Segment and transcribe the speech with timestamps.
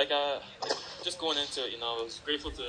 [0.00, 0.40] like uh,
[1.04, 2.64] just going into it, you know, I was grateful to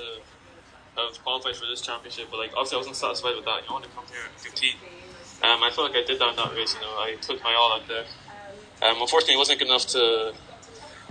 [0.97, 3.63] have qualified for this championship, but like obviously I wasn't satisfied with that.
[3.63, 4.75] You know, I wanted to come here and compete.
[5.41, 6.75] Um, I feel like I did that in that race.
[6.75, 8.03] You know, I took my all out there.
[8.83, 10.33] Um, unfortunately, it wasn't good enough to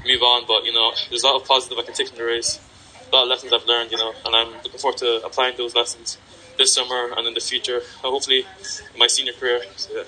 [0.04, 2.24] move on, but you know, there's a lot of positive I can take from the
[2.24, 2.60] race.
[3.10, 5.74] A lot of lessons I've learned, you know, and I'm looking forward to applying those
[5.74, 6.18] lessons
[6.58, 7.80] this summer and in the future.
[8.02, 8.44] Hopefully,
[8.92, 9.62] in my senior career.
[9.76, 10.02] So, yeah.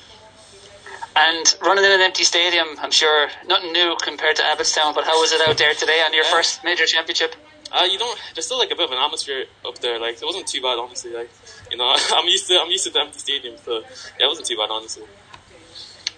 [1.15, 4.95] And running in an empty stadium, I'm sure nothing new compared to Abbotstown.
[4.95, 6.31] But how was it out there today on your Yeah.
[6.31, 7.35] first major championship?
[7.71, 9.99] Uh, you know, there's still like a bit of an atmosphere up there.
[9.99, 11.13] Like it wasn't too bad, honestly.
[11.13, 11.31] Like
[11.71, 13.81] you know, I'm used to I'm used to the empty stadium, so
[14.19, 15.05] yeah, it wasn't too bad, honestly.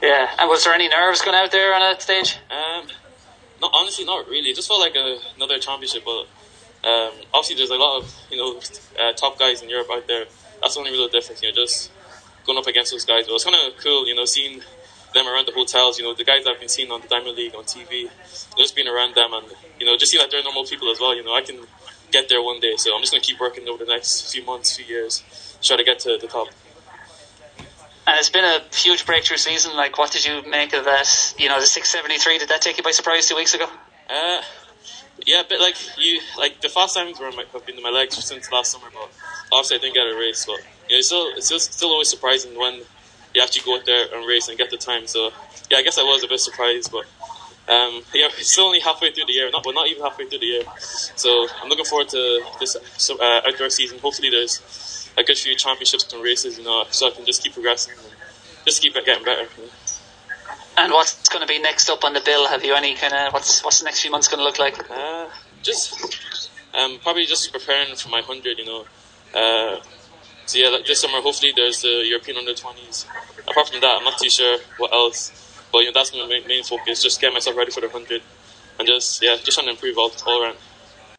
[0.03, 0.31] Yeah.
[0.39, 2.39] And was there any nerves going out there on that stage?
[2.51, 2.87] Um,
[3.61, 4.51] no, honestly, not really.
[4.51, 6.27] It just felt like a, another championship, but
[6.89, 8.61] um, obviously there's a lot of you know
[9.01, 10.27] uh, top guys in Europe out there.
[10.61, 11.43] That's the only real difference.
[11.43, 11.91] You know, just
[12.47, 13.25] going up against those guys.
[13.25, 14.61] But it was kind of cool, you know, seeing
[15.15, 15.99] them around the hotels.
[15.99, 18.11] You know, the guys I've been seeing on the Diamond League on TV.
[18.57, 19.47] Just being around them and
[19.81, 21.15] you know, just see that they're normal people as well.
[21.15, 21.61] You know, I can
[22.11, 22.75] get there one day.
[22.77, 25.23] So I'm just gonna keep working over the next few months, few years,
[25.63, 26.49] try to get to the top.
[28.07, 29.75] And it's been a huge breakthrough season.
[29.77, 31.35] Like, what did you make of that?
[31.39, 32.39] You know, the 673.
[32.39, 33.67] Did that take you by surprise two weeks ago?
[34.11, 34.43] Uh,
[35.27, 38.23] yeah, but like you, like the fast times were my, have been in my legs
[38.23, 38.89] since last summer.
[38.93, 39.11] But
[39.53, 40.45] obviously, I didn't get a race.
[40.45, 42.83] But you know, it's still it's just still always surprising when
[43.35, 45.07] you actually go out there and race and get the time.
[45.07, 45.31] So
[45.71, 47.05] yeah, I guess I was a bit surprised, but.
[47.67, 50.41] Um, yeah, it's still only halfway through the year, not well, not even halfway through
[50.41, 50.65] the year.
[51.17, 52.77] So I'm looking forward to this
[53.11, 53.99] uh, outdoor season.
[54.01, 54.61] Hopefully, there's
[55.17, 58.13] a good few championships and races, you know, so I can just keep progressing and
[58.67, 59.43] just keep getting better.
[59.57, 59.71] you know.
[60.77, 62.49] And what's going to be next up on the bill?
[62.49, 64.91] Have you any kind of what's what's the next few months going to look like?
[64.91, 65.29] Uh,
[65.63, 65.95] just
[66.75, 68.59] um, probably just preparing for my hundred.
[68.59, 68.85] You know,
[69.35, 69.81] uh,
[70.47, 73.07] so yeah, this summer hopefully there's the European under twenties.
[73.49, 75.33] Apart from that, I'm not too sure what else.
[75.73, 77.03] But you know, that's my main, main focus.
[77.03, 78.23] Just get myself ready for the hundred,
[78.79, 80.57] and just yeah, just trying to improve all all around.